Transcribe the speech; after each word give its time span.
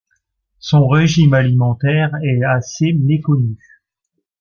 Son 0.57 0.87
régime 0.87 1.35
alimentaire 1.35 2.09
est 2.23 2.41
assez 2.43 2.91
méconnu. 2.91 3.55